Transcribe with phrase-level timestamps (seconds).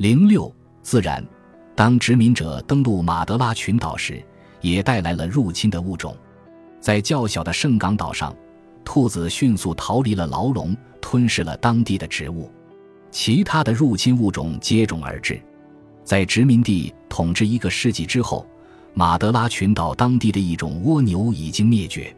[0.00, 0.50] 零六
[0.82, 1.22] 自然，
[1.76, 4.24] 当殖民者登陆马德拉群岛时，
[4.62, 6.16] 也带来了入侵的物种。
[6.80, 8.34] 在较小的圣港岛上，
[8.82, 12.50] 兔子迅速逃离了牢笼，吞噬了当地的植物。
[13.10, 15.38] 其他的入侵物种接踵而至。
[16.02, 18.46] 在殖民地统治一个世纪之后，
[18.94, 22.16] 马德拉群岛当地的一种蜗牛已经灭绝。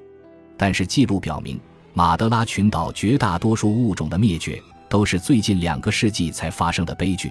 [0.57, 1.59] 但是记录表明，
[1.95, 7.29] 马德拉群岛绝大多数物种的灭绝都是最近两个世纪才发生的悲剧。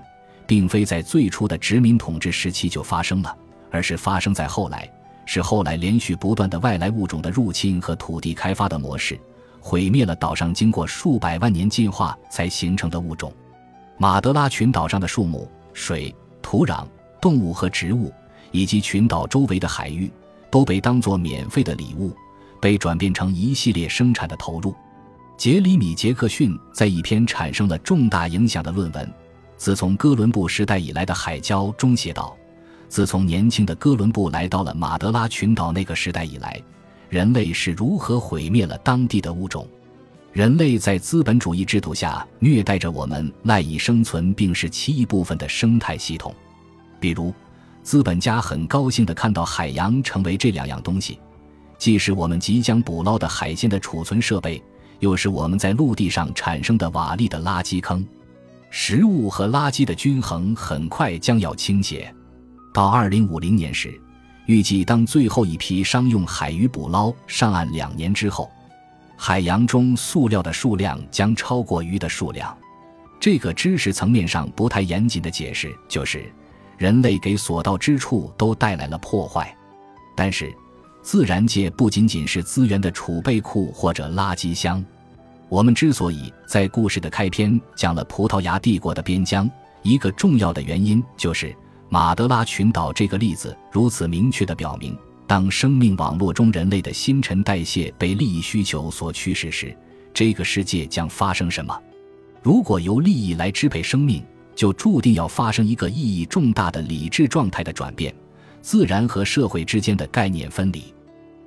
[0.52, 3.34] 并非在最初的殖民统治时期就发生了，
[3.70, 4.86] 而是发生在后来，
[5.26, 9.18] 是后来连续不断的外来物种的入侵和土地开发的模式，
[9.62, 13.34] 毁灭了岛上经过数百万年进化才形成的物种。
[13.98, 16.86] 马德拉群岛上的树木、水、土壤、
[17.22, 18.12] 动物和植物，
[18.52, 20.12] 以及群岛周围的海域，
[20.50, 22.14] 都被当作免费的礼物，
[22.60, 24.76] 被转变成一系列生产的投入。
[25.38, 29.10] 杰里米·杰克逊在一篇产生了重大影响的论文。
[29.62, 32.36] 自从哥伦布时代以来的海礁中写道
[32.90, 36.60] ：“自从年轻的哥伦布来到了马德拉群岛那个时代以来，
[37.10, 39.68] 人类是如何毁灭了当地的物种？
[40.34, 46.34] 人类在资本主义制度下虐待着我们赖以生存并是其一部分的生态系统。
[47.00, 47.32] 比如，
[47.84, 51.20] 资本家很高兴地看到海洋成为这两样东西，
[51.78, 54.60] 既是我们即将捕捞的海鲜的储存设备，
[55.02, 58.04] 又是我们在陆地上产生的瓦砾的垃圾坑。”
[58.74, 62.12] 食物和垃圾的均衡很快将要倾斜，
[62.74, 64.00] 到二零五零年时，
[64.46, 68.50] 预计当最后一批商用海鱼捕捞上岸两年之后，
[69.18, 72.58] 海洋中塑料的数量将超过鱼的数量。
[73.20, 76.32] 这个知识层面上不太严谨的解释就是，
[76.78, 79.54] 人类给所到之处都带来了破坏。
[80.16, 80.50] 但是，
[81.02, 84.82] 自然界不仅仅是资源的储备库或者垃圾箱。
[85.52, 91.54] 我们之所以在故事的开篇讲了葡萄牙帝国的边疆，一个重要的原因就是
[91.90, 99.76] 马德拉群岛这个例子如此明确地表明，当生命网络中人类的新陈代谢被利益需求所驱使时，
[100.14, 101.78] 这个世界将发生什么。
[102.42, 104.24] 如果由利益来支配生命，
[104.56, 108.16] 就注定要发生一个意义重大的理智状态的转变，
[108.62, 110.82] 自然和社会之间的概念分离，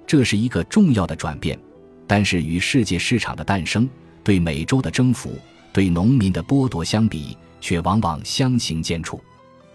[0.07, 1.59] 这是一个重要的转变。
[2.07, 3.89] 但是与世界市场的诞生、
[4.23, 5.39] 对美洲的征服、
[5.73, 9.19] 对农民的剥夺相比，却往往相形见绌。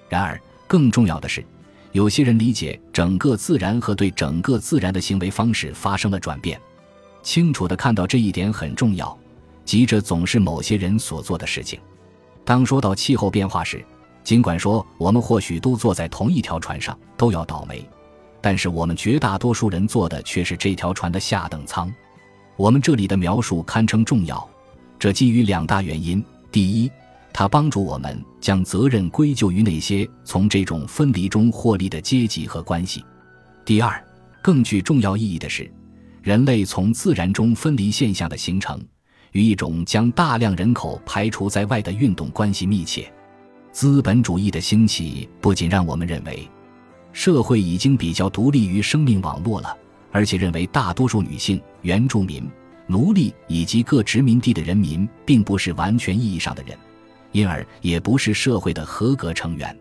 [0.07, 1.43] 然而，更重要的是，
[1.91, 6.59] 有些人理解整个自然和对整个自然的行为方式发生了转变。
[7.21, 9.17] 清楚地看到这一点很重要。
[9.65, 11.79] 急着总是某些人所做的事情。
[12.43, 13.85] 当说到气候变化时，
[14.23, 17.87] 尽管说我们或许都坐在同一条船上，都要倒霉，
[18.41, 21.93] 但是我们绝大多数人坐的却是这条船的下等舱。
[22.59, 24.45] 我们这里的描述堪称重要，
[24.99, 26.21] 这基于两大原因：
[26.51, 26.91] 第一，
[27.31, 32.99] 它帮助我们将责任归咎于那些从这种分离中获利的阶级和关系；
[33.63, 34.03] 第二，
[34.41, 35.71] 更具重要意义的是，
[36.21, 38.77] 人类从自然中分离现象的形成
[39.31, 43.09] 与一种将大量人口排除在外的运动关系密切。
[43.71, 46.45] 资本主义的兴起不仅让我们认为
[47.13, 49.77] 社会已经比较独立于生命网络了。
[50.11, 52.49] 而且认为大多数女性、原住民、
[52.87, 56.77] 奴隶以及各殖民地的人民并不是完全意义上的人，
[57.31, 59.77] 因而也不是社会的合格成员。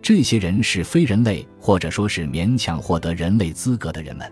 [0.00, 4.30] 这些人是非人类，或者说是勉强获得人类资格的人们。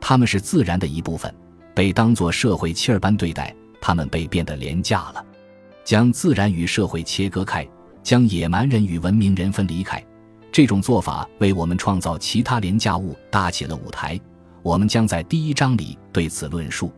[0.00, 1.32] 他们是自然的一部分，
[1.74, 3.54] 被当作社会妻儿般对待。
[3.80, 5.24] 他们被变得廉价了。
[5.84, 7.66] 将自然与社会切割开，
[8.00, 10.00] 将野蛮人与文明人分离开，
[10.52, 14.18] 这种做法为我们创造其他廉价物搭起了舞台。
[14.62, 16.92] 我们将在第一章里对此论述。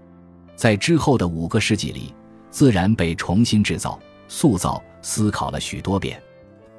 [0.55, 2.15] 在之后的五个世纪里，
[2.51, 3.99] 自然被重新制造、
[4.29, 6.23] 塑造、思考了许多遍。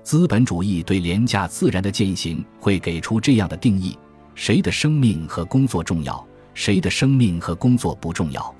[0.03, 3.97] 资本主义对廉价自然的践行会给出这样的定义：
[4.35, 6.23] 谁的生命和工作重要，
[6.53, 8.53] 谁的生命和工作不重要。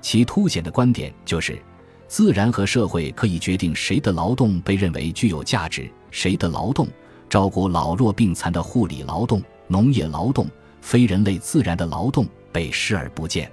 [0.00, 1.62] 其凸显的观点就是，
[2.08, 6.88] 自然和社会可以决定谁的劳动被认为具有价值，谁的劳动——
[7.30, 10.48] 照顾老弱病残的护理劳动、农业劳动。
[10.80, 13.50] 非人类自然的劳动被视而不见，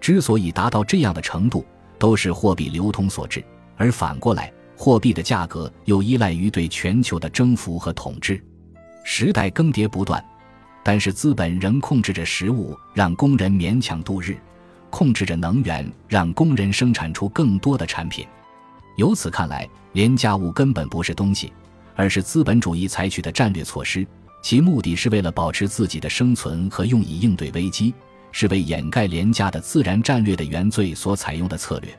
[0.00, 1.64] 之所以达到这样的程度，
[1.98, 3.44] 都是货币流通所致。
[3.76, 8.42] 而反过来，货币的价格又依赖于对全球的征服和统治。
[9.04, 10.22] 时代更迭不断，
[10.82, 14.34] 但是资本仍控制着食物，让工人勉强度日；
[14.90, 18.26] 控制着能源，让工人生产出更多的产品。
[18.96, 21.52] 由此看来，廉价物根本不是东西，
[21.94, 24.06] 而是资本主义采取的战略措施。
[24.46, 27.92] 其目的是为了保持自己的生存和用以应对危机，
[28.30, 31.92] 是为掩盖廉价的自然战略的原罪所采用的策略。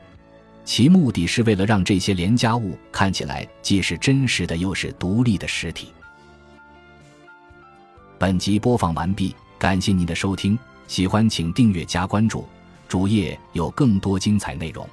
[0.64, 5.88] 其目的是为了让这些廉价物看起来既是真实的，又是独立的实体。
[8.18, 12.46] 本集播放完毕，感谢您的收听，喜欢请订阅加关注，
[12.88, 14.88] 主页有更多精彩内容。